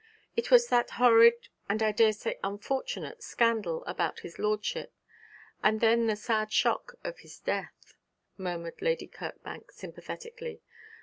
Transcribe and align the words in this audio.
'It 0.35 0.49
was 0.49 0.69
that 0.69 0.89
horrid 0.97 1.49
and 1.69 1.83
I 1.83 1.91
daresay 1.91 2.39
unfortunate 2.43 3.21
scandal 3.21 3.85
about 3.85 4.21
his 4.21 4.39
lordship; 4.39 4.91
and 5.61 5.79
then 5.79 6.07
the 6.07 6.15
sad 6.15 6.51
shock 6.51 6.95
of 7.03 7.19
his 7.19 7.37
death,' 7.37 7.93
murmured 8.35 8.81
Lady 8.81 9.05
Kirkbank, 9.07 9.69
sympathetically. 9.71 10.63